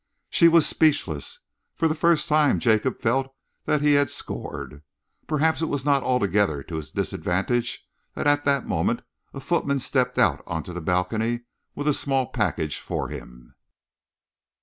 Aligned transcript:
She 0.31 0.47
was 0.47 0.65
speechless. 0.65 1.41
For 1.75 1.87
the 1.87 1.93
first 1.93 2.27
time 2.27 2.57
Jacob 2.57 2.99
felt 3.03 3.27
that 3.65 3.83
he 3.83 3.93
had 3.93 4.09
scored. 4.09 4.81
Perhaps 5.27 5.61
it 5.61 5.67
was 5.67 5.85
not 5.85 6.01
altogether 6.01 6.63
to 6.63 6.77
his 6.77 6.89
disadvantage 6.89 7.87
that 8.15 8.25
at 8.25 8.43
that 8.45 8.65
moment 8.65 9.03
a 9.31 9.39
footman 9.39 9.77
stepped 9.77 10.17
out 10.17 10.41
on 10.47 10.63
to 10.63 10.73
the 10.73 10.81
balcony 10.81 11.41
with 11.75 11.87
a 11.87 11.93
small 11.93 12.31
package 12.31 12.79
for 12.79 13.09
him. 13.09 13.53